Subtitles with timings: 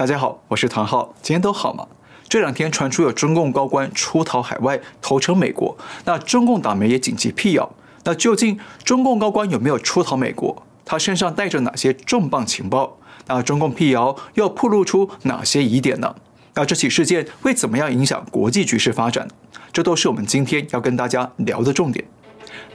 [0.00, 1.86] 大家好，我是唐浩，今天都好吗？
[2.26, 5.76] 这两天传出有中共高官出逃海外，投诚美国，
[6.06, 7.70] 那中共党媒也紧急辟谣。
[8.04, 10.62] 那究竟中共高官有没有出逃美国？
[10.86, 12.96] 他身上带着哪些重磅情报？
[13.26, 16.16] 那中共辟谣又暴露出哪些疑点呢？
[16.54, 19.28] 那这起事件会怎么样影响国际局势发展？
[19.70, 22.02] 这都是我们今天要跟大家聊的重点。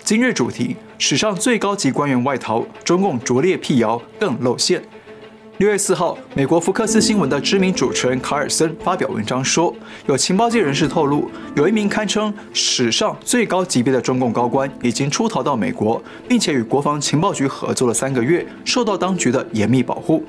[0.03, 4.83] 今日主题：史上最高级官员外逃，中共拙劣辟谣更露馅。
[5.57, 9.73] 六月四号，美国福克斯新闻的知名主持人卡尔森发表文章说，
[10.05, 20.21] 有情报界人士透露，有一名堪称史上最高级别的中共高官已经出逃到美国，并且与国防情报局合作了三个月，受到当局的严密保护。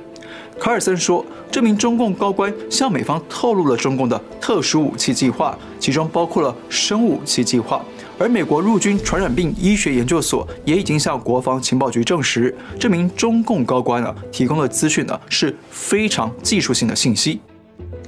[0.61, 7.85] 卡尔森说，这名中共高官向美方透露了中共的特殊武器计划，其中包括了生物武器计划。
[8.19, 17.41] 而美国陆军传染病医学研究所也已经向国防情报局证实，这名中共高官呢提供的资讯呢是非常技术性的信息。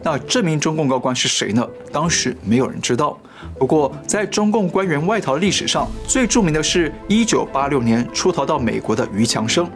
[0.03, 1.69] 那这名中共高官是谁呢？
[1.93, 3.19] 当时没有人知道。
[3.59, 9.69] 不过，在中共官员外逃历史上，最著名的是1986年出逃到美国的于强生。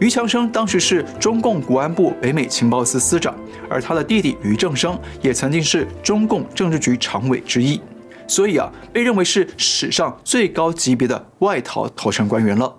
[0.00, 3.34] 于强生当时是中共国安部北美情报司司长，
[3.70, 7.80] 而他的弟弟于正声也曾经是中共政治局常委之一。
[8.28, 12.76] 所以啊，被认为是史上最高级别的外逃投诚官员了。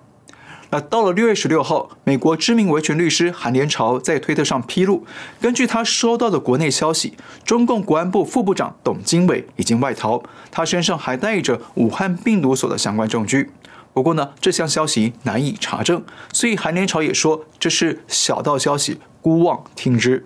[0.72, 5.04] 那到了六月十六号，美国知名维权律师韩连朝在推特上披露，
[5.40, 13.50] 根据他收到的国内消息，中共国安部副部长董经纬已经外逃，他身上还带着武汉病毒所的相关证据。
[13.92, 20.24] 不过呢，这项消息难以查证，所以韩连朝也说这是小道消息，姑妄听之。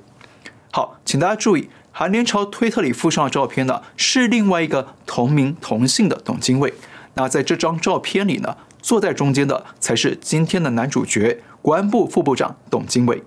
[0.70, 1.70] 好，请大家注意。
[1.96, 6.74] 韩联朝推特里附上的照片呢，是另外一个同名同姓的董经纬。
[7.14, 13.22] 那在这张照片里呢，坐在中间的才是今天的男主角——国安部副部长董经纬。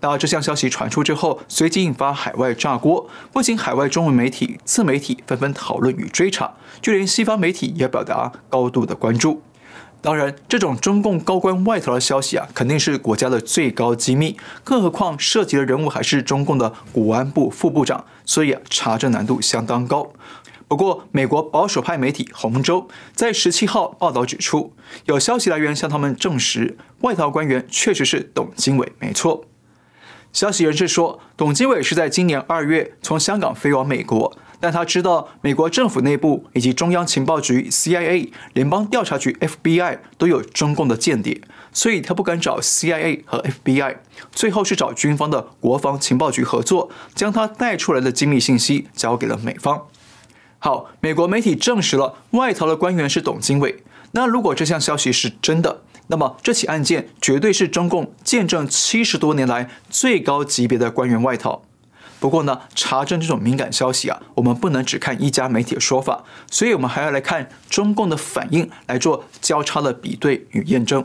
[0.00, 9.42] 那这项消息传出之后，随即引发海外炸锅，不仅海外中文媒体、自媒体纷纷讨论与追查，就连西方媒体也表达高度的关注。
[10.00, 20.12] 当然，这种中共高官外逃的消息啊，肯定是国家的最高机密，更何况涉及的人物还是中共的国安部副部长，所以啊，查证难度相当高。
[20.68, 22.82] 不过，美国保守派媒体《红州》
[23.12, 24.72] 在十七号报道指出，
[25.06, 29.46] 有消息来源向他们证实，外逃官员确实是董经纬，没错。
[30.32, 34.36] 消息人士说，董经纬是在今年二月从香港飞往美国。
[34.60, 41.40] 但他知道美国政府内部以及中央情报局 CIA、联邦调查局 FBI 都有中共的间谍，
[41.72, 43.96] 所以他不敢找 CIA 和 FBI，
[44.32, 49.86] 最后是找军方的国防情报局合作，将他带出来的机密信息交给了美方。
[50.58, 53.84] 好，美国媒体证实了外逃的官员是董经纬。
[54.12, 61.62] 那如果这项消息是真的，那么这起案件绝对是中共见证七十多年来最高级别的官员外逃。
[62.20, 71.04] 不过呢，查证这种敏感消息啊，我们不能只看一家媒体的说法，所以我们还要来看中共的反应，来做交叉的比对与验证。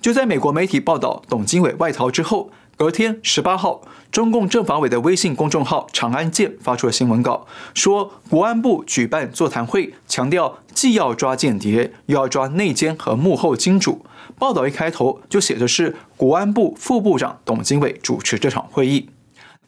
[0.00, 14.04] 就在美国媒体报道董经纬外逃之后，隔天十八号，中共政法委的微信公众号“长安见”发出了新闻稿，说国安部举办座谈会，强调既要抓间谍，又要抓内奸和幕后金主。
[14.38, 19.08] 报道一开头就写的是国安部副部长董经纬主持这场会议。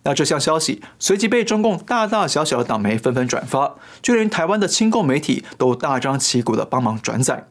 [0.07, 7.49] 那这项消息随即被中共大大小小的党媒纷纷转发，就连台湾的亲共媒体都大张旗鼓的帮忙转载。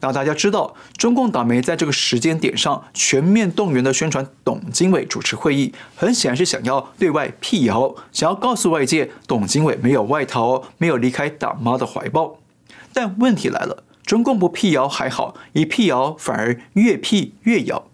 [0.00, 12.36] 那大家知道，中共党媒在这个时间点上全面动员的宣传董经纬主持会议，很显然是想要对外辟谣，想要告诉外界董经纬没有外逃，没有离开党妈的怀抱。
[12.92, 17.86] 但问题来了，中共不辟谣还好，一辟谣反而越辟越谣。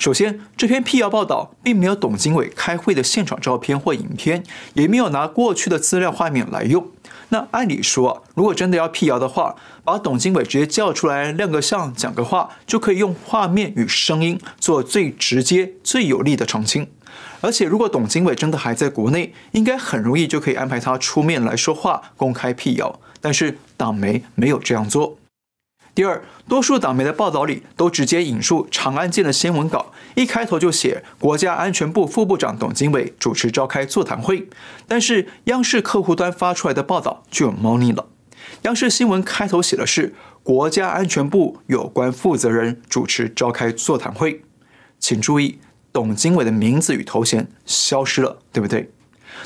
[0.00, 6.88] 首先，这篇辟谣报道并没有董经纬开会的现场照片或影片，也没有拿过去的资料画面来用。
[7.28, 16.88] 那按理说，如果真的要辟谣的话，把董经纬直接叫出来亮个相、讲个话，就可以用画面与声音做最直接、最有力的澄清。
[17.42, 22.98] 而且，如果董经纬真的还在国内，应该很容易就可以安排他出面来说话，公开辟谣。
[23.20, 25.18] 但是党媒没有这样做。
[25.94, 34.48] 第二，多数党媒的报道里都直接引述《长安见》的新闻稿，一开头就写国家安全部副部长董经纬主持召开座谈会。
[34.86, 38.06] 但是央视客户端发出来的报道就有猫腻了，
[38.62, 44.42] 央视新闻开头写的是国家安全部有关负责人主持召开座谈会。
[44.98, 45.58] 请注意，
[45.92, 48.90] 董经纬的名字与头衔消失了，对不对？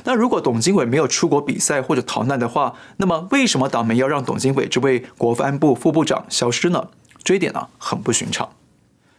[0.02, 6.88] 那如果董经纬没有出国比赛或者逃难的话，那么为什么党媒要让董经纬这位国安部副部长消失呢？
[7.22, 8.50] 这一点呢，很不寻常。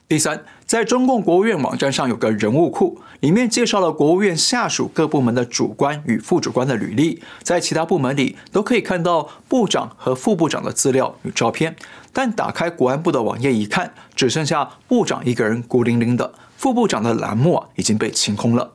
[0.08, 11.76] 第三，在中共国务院网站上有个人物库，里面介绍了国务院下属各部门的主官与副主官的履历，在其他部门里都可以看到部长和副部长的资料与照片，
[12.14, 18.75] 但打开国安部的网页一看，只剩下部长一个人孤零零的，副部长的栏目啊已经被清空了。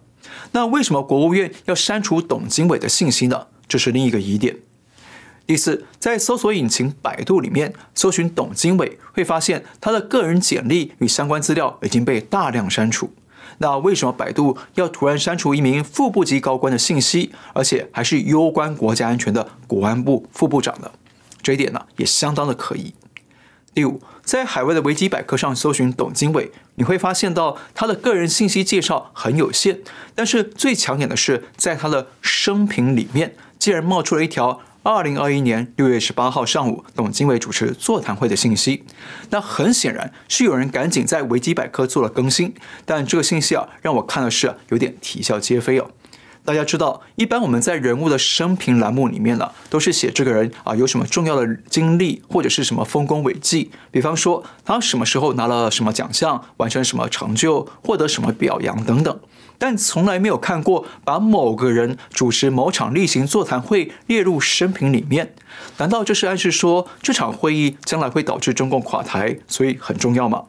[0.53, 3.47] 那为什么国务院要删除董经纬的信息呢？
[3.69, 4.57] 这是另一个疑点。
[5.47, 13.13] 第四，在搜索引擎百度里面搜寻董经纬，会发现他的个人简历与相关资料已经被大量删除。
[13.59, 20.91] 那为什么百度要突然删除一名副部级高官的信息，而且还是攸关国家安全的国安部副部长呢？
[21.43, 22.95] 这一点呢也相当的可疑。
[23.75, 29.81] 第五，在海外的维基百科上搜寻董经纬，你会发现到他的个人信息介绍很有限，
[30.15, 34.61] 但是最抢眼的是在他的生平里面，竟然冒出了一条。
[34.85, 38.85] 二零二一年六月十八号上午，董经纬主持座谈会的信息。
[39.31, 42.55] 那很显然是有人赶紧在维基百科做了更新，
[42.85, 45.91] 但这个信息啊，让我看的是有点啼笑皆非哦。
[46.45, 59.21] 大家知道，一般我们在人物的生平栏目里面呢，都是写这个人啊有什么重要的经历，或者是什么丰功伟绩，比方说他什么时候拿了什么奖项，完成什么成就，获得什么表扬等等。
[59.59, 65.35] 但从来没有看过把某个人主持某场例行座谈会列入生平里面，
[65.77, 70.45] 难道这是暗示说这场会议将来会导致中共垮台，所以很重要吗？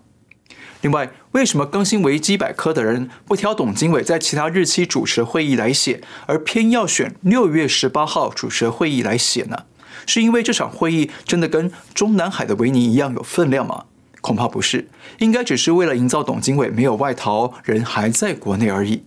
[0.82, 9.66] 另外，为什么更新维基百科的人不挑董经纬在其他日期主持会议来写，而偏要选六月十八号主持会议来写呢？
[10.08, 13.86] 是因为这场会议真的跟中南海的维尼一样有分量吗？
[14.22, 14.88] 恐怕不是，
[15.20, 19.04] 应该只是为了营造董经纬没有外逃，人还在国内而已。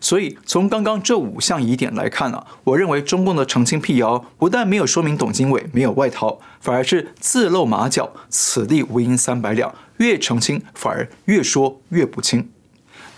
[0.00, 9.74] 所以，从刚刚这五项疑点来看啊，我认为中共的澄清辟谣不但没有说明董经纬没有外逃，反而是自露马脚，此地无银三百两。
[9.98, 12.48] 越澄清，反而越说越不清。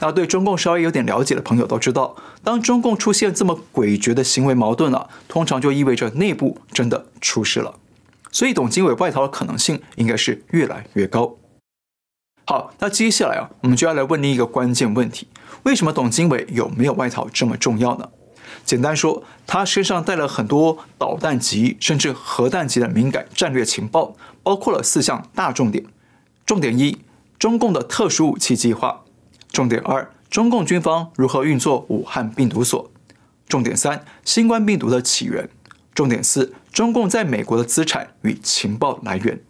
[0.00, 7.76] 那对中共稍微有点了解的朋友都知道，当中共出现这么诡谲的行为矛盾啊，通常就意味着内部真的出事了。
[8.32, 11.36] 所以，董经纬外逃的可能性应该是越来越高。
[12.44, 15.28] 好，那接下来啊，我们就要来问另一个关键问题：
[15.64, 18.08] 为什么董经纬有没有外逃这么重要呢？
[18.64, 25.84] 简单说，他身上带了很多导弹级甚至核弹级的敏感战略情报，包括了四项大重点。
[26.44, 26.98] 重点一：
[27.38, 29.04] 中共的特殊武器计划；
[29.50, 32.90] 重点二：中共军方如何运作武汉病毒所；
[33.48, 35.46] 重点三：新冠病毒的起源；
[35.94, 39.40] 重点四：中共在美国的资产与情报来源。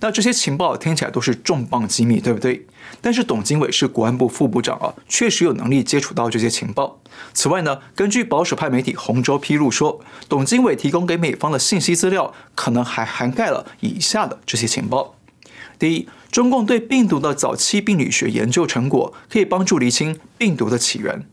[0.00, 2.66] 那这些情报听起来都是重磅机密，对不对？
[3.00, 7.00] 但是董经纬是国安部副部长啊，确实有能力接触到这些情报。
[7.32, 15.14] 此外呢，根据保守派媒体红州披露说，董经纬提供给美方的信息资料，可能还涵盖了以下的这些情报。
[15.78, 21.26] 第一，中共对病毒的早期病理学研究成果可以帮助厘清病毒的起源。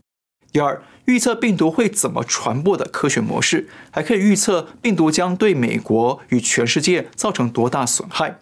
[0.50, 8.38] 第二，预测病毒会怎么传播的科学模式，还可以预测病毒将对美国与全世界造成多大损害。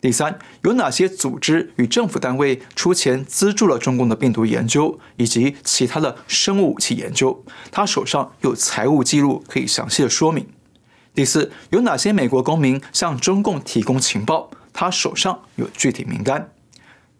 [0.00, 7.44] 第三，有哪些组织与政府单位出钱资助了中共的病毒研究以及其他的生物武器研究？
[7.70, 10.46] 他手上有财务记录可以详细的说明。
[11.14, 14.50] 第四，有哪些美国公民向中共提供情报？
[14.72, 16.50] 他手上有具体名单。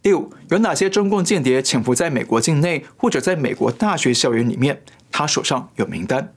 [0.02, 4.82] 第五，有哪些中共间谍潜伏在美国境内或者在美国大学校园里面？
[5.12, 6.34] 他手上有名单。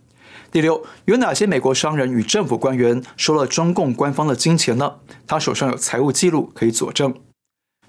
[0.52, 4.98] 第六，有哪些美国商人与政府官员收了中共官方的金钱呢？
[5.26, 7.16] 他手上有财务记录可以佐证。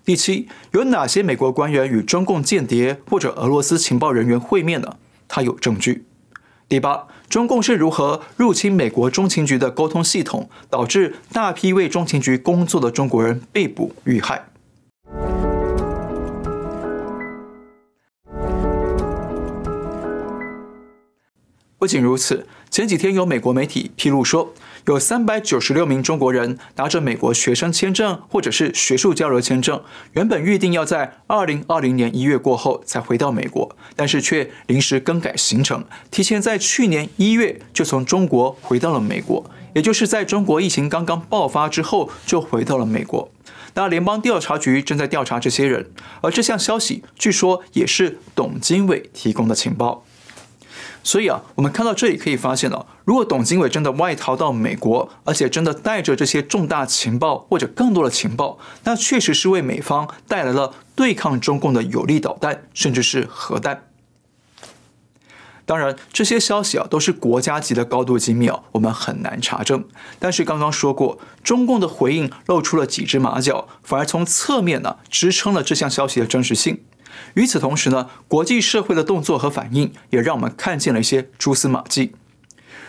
[0.02, 4.96] 第七，有哪些美国官员与中共间谍或者俄罗斯情报人员会面呢？
[5.28, 6.06] 他有证据。
[6.70, 14.46] 第八，中共是如何入侵美国中情局的沟通系统，导致大批为中情局工作的中国人被捕遇害？
[21.78, 24.54] 不仅如此，前几天有美国媒体披露说，
[24.86, 29.82] 有三百九十六名中国人拿着美国学生签证或者是学术交流签证，
[30.14, 43.30] 原本预定要在二零二零年一月过后才回到美国，但是却临时更改行程，提前在去年一月就从中国回到了美国，也就是在中国疫情刚刚爆发之后就回到了美国。
[43.74, 45.90] 那联邦调查局正在调查这些人，
[46.22, 50.06] 而这项消息据说也是董经纬提供的情报。
[51.06, 63.84] 所以啊，我们看到这里可以发现了，如果董经纬真的外逃到美国，而且真的带着这些重大情报或者更多的情报，那确实是为美方带来了对抗中共的有力导弹，甚至是核弹。
[65.64, 69.84] 当然，这些消息啊都是国家级的高度机密啊，我们很难查证。
[70.18, 76.82] 但是刚刚说过，中共的回应露出了几只马脚，反而从侧面呢支撑了这项消息的真实性。
[77.34, 82.12] 与此同时呢，国际社会的动作和反应也让我们看见了一些蛛丝马迹。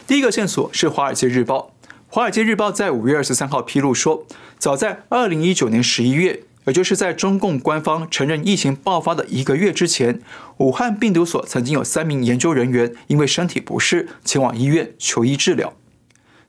[0.05, 1.73] 第一个线索是《华尔街日报》，
[2.07, 4.25] 《华尔街日报》在五月二十三号披露说，
[4.57, 6.43] 早在二零一九年十一月。
[6.65, 10.19] 也就是在中共官方承认疫情爆发的一个月之前，
[10.57, 15.73] 武汉病毒所曾经有三名研究人员因为身体不适前往医院求医治疗。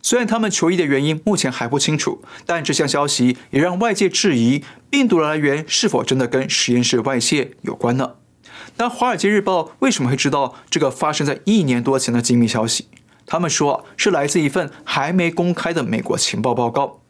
[0.03, 8.14] 虽然他们求医的原因目前还不清楚，但这项消息也让外界质疑病毒的来源是否真的跟实验室外泄有关呢？
[8.76, 12.87] 那《华尔街日报》为什么会知道这个发生在一年多前的机密消息？
[13.26, 17.00] 他们说是来自一份还没公开的美国情报报告。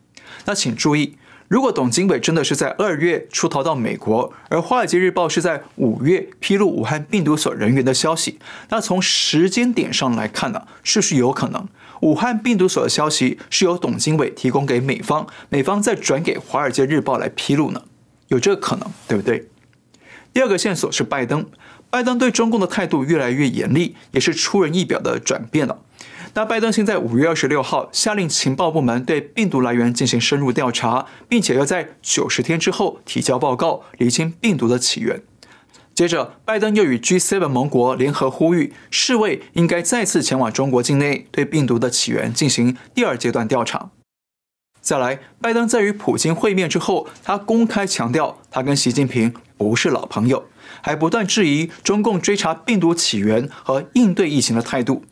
[0.46, 1.16] 那请注意。
[1.48, 8.38] 如果董经纬真的是在二月出逃到美国，而《华尔街日报》是在五月披露武汉病毒所人员的消息，
[8.68, 11.66] 那从时间点上来看呢，是不是有可能
[12.02, 17.82] 武汉病毒所的消息是由董经纬提供给美方，美方再转给《华尔街日报》来披露呢？
[18.26, 19.48] 有这个可能，对不对？
[20.34, 21.46] 第二个线索是拜登，
[21.90, 25.78] 拜登对中共的态度越来越严厉，也是出人意表的转变了。
[26.34, 35.22] 那拜登现在五月二十六号下令情报部门对病毒来源进行深入调查，并且要在九十天之后提交报告，厘清病毒的起源。
[35.94, 43.90] 接着，拜登又与 G7 盟国联合呼吁，世卫应该再次前往中国境内，对病毒的起源进行第二阶段调查。
[44.88, 50.46] 再来，拜登在与普京会面之后，他公开强调，他跟习近平不是老朋友，
[50.80, 55.04] 还不断质疑中共追查病毒起源和应对疫情的态度。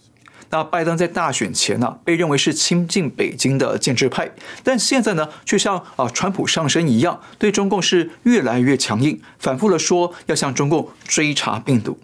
[0.48, 4.30] 那拜登在大选前呢、被认为是亲近北京的建制派，
[4.64, 11.98] 但现在呢，却像啊川普上身一样，对中共是越来越强硬，反复的说要向中共追查病毒。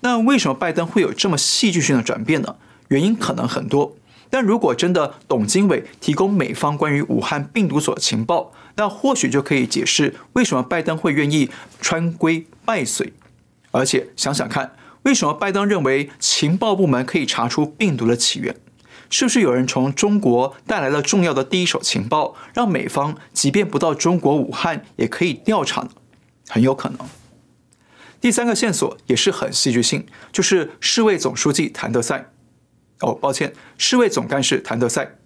[0.00, 2.56] 那为什么拜登会有这么戏剧性的转变呢？
[2.88, 3.94] 原因可能很多，
[4.30, 13.12] 但如果真的董经纬提供美方关于武汉病毒所情报，那或许就可以解释为什么拜登会愿意穿规拜随，
[13.72, 14.72] 而且想想看。
[15.02, 18.54] 为什么拜登认为情报部门可以查出病毒的起源？
[19.08, 25.88] 是不是有人从中国带来了重要的第一手情报，让美方即便不到中国武汉也可以调查呢？
[26.48, 26.98] 很有可能。
[28.20, 32.30] 第三个线索也是很戏剧性，就是世卫总书记谭德赛。
[33.00, 35.16] 哦，抱歉，世卫总干事谭德赛。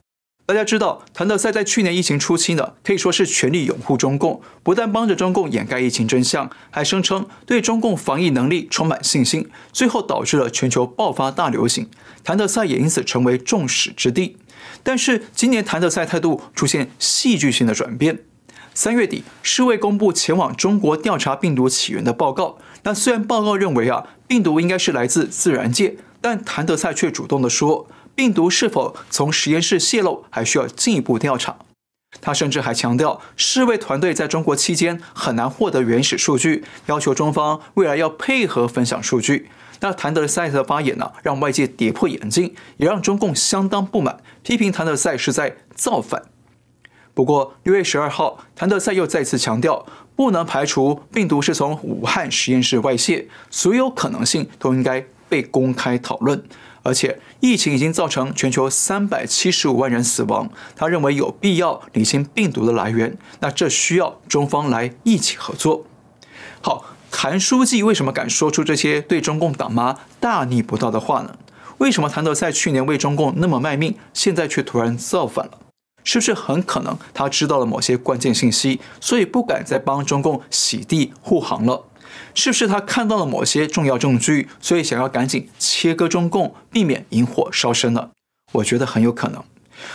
[0.47, 11.89] 大家知道，谭德赛在去年疫情初期呢，可以说是全力拥护中共，不但帮着中共掩盖疫情真相，还声称对中共防疫能力充满信心，最后导致了全球爆发大流行。
[12.23, 14.37] 谭德赛也因此成为众矢之的。
[14.83, 18.21] 但是今年谭德赛态度出现戏剧性的转变。
[18.75, 22.59] 三月底，世卫公布前往中国调查病毒起源的报告。
[22.83, 27.87] 那虽然报告认为啊，病毒应该是来自自然界，但谭德赛却主动的说。
[28.15, 31.57] 病毒是否从实验室泄露，还需要进一步调查。
[32.23, 39.51] 他甚至还强调，世卫团队在中国期间很难获得原始数据，要求中方未来要配合分享数据。
[39.81, 46.23] 那谭德赛的发言呢，让外界跌破眼镜，也让中共相当不满，批评谭德赛是在造反。
[47.13, 49.85] 不过六月十二号，谭德赛又再次强调，
[50.17, 56.45] 不能排除病毒是从武汉实验室外泄，所有可能性都应该被公开讨论。
[56.85, 65.87] 而且疫情已经造成全球三百七十五万人死亡，他认为有必要理清病毒的来源，那这需要中方来一起合作。
[66.61, 71.37] 好，谭书记为什么敢说出这些对中共党妈大逆不道的话呢？
[71.79, 75.59] 为什么谭德赛去年为中共那么卖命，现在却突然造反了？
[76.05, 81.85] 是不是很可能他知道了某些关键信息，所以不敢再帮中共洗地护航了？
[82.35, 88.11] 是不是他看到了某些重要证据，所以想要赶紧切割中共，避免引火烧身呢？
[88.53, 89.43] 我觉得很有可能。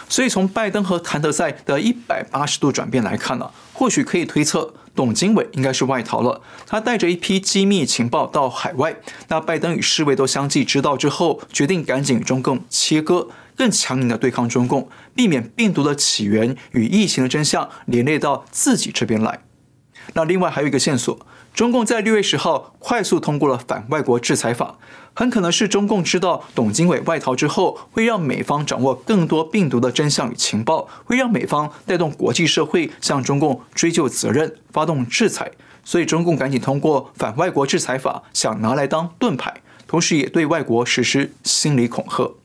[0.08, 6.42] 所以从拜登和谭德赛的一百八十度转变来看呢，或许可以推测，董经纬应该是外逃了。
[6.68, 8.98] 他带着一批机密情报到海外，
[9.30, 19.40] 那拜登与世卫都相继知道之后，决定赶紧与中共切割，更强硬的对抗中共，避免病毒的起源与疫情的真相连累到自己这边来。
[20.14, 21.26] 那另外还有一个线索。
[21.60, 24.78] 中共在六月十号快速通过了反外国制裁法，
[25.14, 35.52] 很可能是中共知道董经纬外逃之后，会让美方掌握更多病毒的真相与情报，会让美方带动国际社会向中共追究责任，发动制裁。
[35.84, 42.36] 所以中共赶紧通过反外国制裁法，想拿来当盾牌，同时也对外国实施心理恐吓。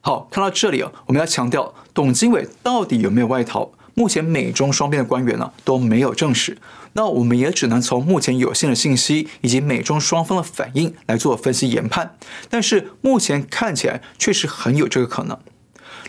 [0.00, 3.68] 好，看到这里啊，我们要强调，董经纬到底有没有外逃？
[3.92, 6.56] 目前美中双边的官员呢都没有证实。
[6.96, 12.16] 那我们也只能从目前有限的信息以及美中双方的反应来做分析研判。
[12.48, 15.38] 但是目前看起来确实很有这个可能。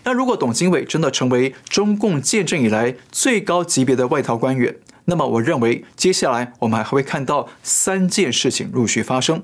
[0.03, 9.43] 那如果董经纬真的成为中共建政以来最高级别的外逃官员，那么我认为接下来我们还会看到三件事情陆续发生。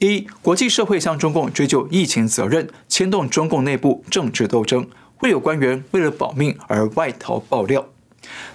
[0.00, 7.86] 一，国际社会向中共追究疫情责任，牵动中共内部政治斗争，会有官员为了保命而外逃爆料。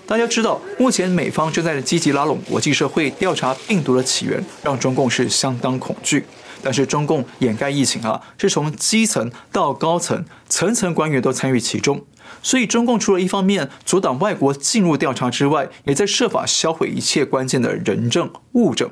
[0.06, 6.26] 大家知道，目前美方正在积极拉拢国际社会调查病毒的起源，让中共是相当恐惧。
[6.64, 12.06] 但是中共掩盖疫情啊，是从基层到高层，层层官员都参与其中。
[12.42, 18.90] 所以中共除了一方面阻挡外国进入调查之外，也在设法销毁一切关键的人证物证。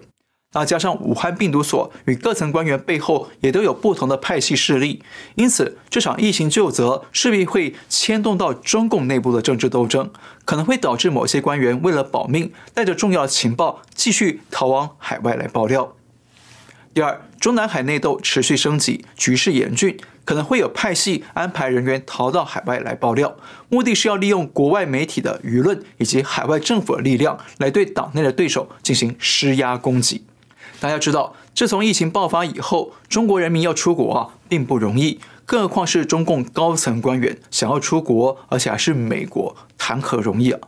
[0.55, 5.03] 那加上武汉病毒所与各层官员背后也都有不同的派系势力，
[5.35, 10.09] 因此这场疫情究责势必会牵动到中共内部的政治斗争，
[10.45, 15.93] 可能会导致某些官员为了保命，带着重要情报继续逃往海外来爆料。
[16.93, 23.35] 第二，中南海内斗持续升级，局势严峻，可能会有派系安排人员逃到海外来爆料，
[23.67, 30.23] 目的是要利用国外媒体的舆论以及海外政府的力量，来对党内的对手进行施压攻击。
[30.79, 40.59] 大家知道，自从疫情爆发以后，中国人民要出国啊，并不容易，更何况是中共高层官员想要出国，而且还是美国，谈何容易啊？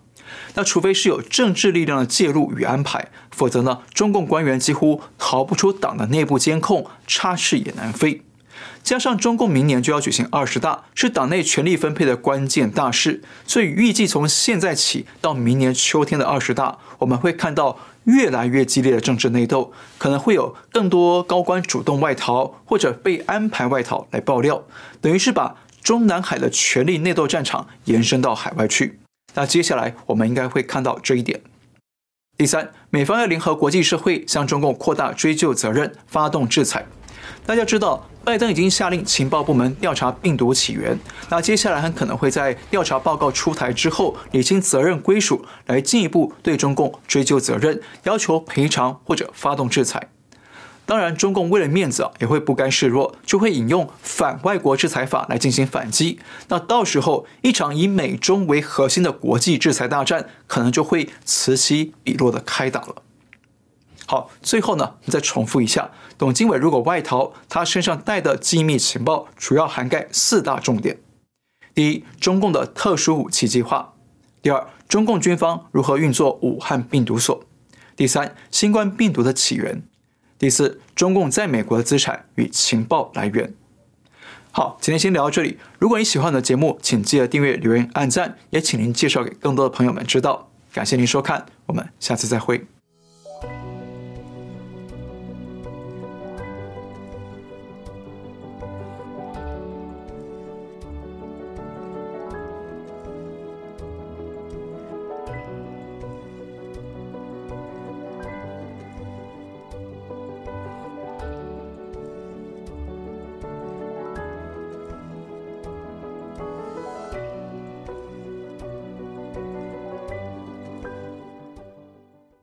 [0.56, 8.24] 那除非是有政治力量的介入与安排，否则呢，中共官员几乎逃不出党的内部监控，插翅也难飞。
[8.84, 24.64] 加上中共明年就要举行二十大，是党内权力分配的关键大事，所以预计从现在起到明年秋天的二十大，我们会看到越来越激烈的政治内斗，可能会有更多高官主动外逃或者被安排外逃来爆料，
[25.00, 29.00] 等于是把中南海的权力内斗战场延伸到海外去。
[29.36, 31.42] 那接下来我们应该会看到这一点。
[32.38, 36.86] 第三，美方要联合国际社会向中共扩大追究责任，发动制裁。
[37.48, 41.00] 大家知道，拜登已经下令情报部门调查病毒起源。
[41.30, 50.10] 那接下来很可能会在调查报告出台之后，理清责任归属，来进一步对中共追究责任，要求赔偿或者发动制裁。
[50.86, 56.20] 当然，中共为了面子啊，也会不甘示弱，就会引用反外国制裁法来进行反击。
[56.50, 63.04] 那到时候，一场以美中为核心的国际制裁大战，可能就会此起彼落的开打了。
[64.10, 70.98] 好，最后呢，我们再重复一下，董经纬如果外逃，他身上带的机密情报主要涵盖四大重点：
[71.76, 73.94] 第一，中共的特殊武器计划；
[74.42, 77.42] 第二，中共军方如何运作武汉病毒所；
[77.98, 79.82] 第三，新冠病毒的起源；
[80.40, 83.54] 第四，中共在美国的资产与情报来源。
[84.52, 85.60] 好，今天先聊到这里。
[85.78, 90.50] 如果你喜欢我的节目，请记得订阅、留言、按赞，也请您介绍给更多的朋友们知道。
[90.72, 92.77] 感谢您收看，我们下次再会。